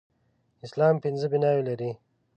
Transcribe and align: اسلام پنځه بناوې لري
اسلام 0.65 0.95
پنځه 1.03 1.27
بناوې 1.31 1.63
لري 1.69 1.91